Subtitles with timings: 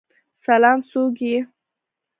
[0.43, 1.35] سلام، څوک یی؟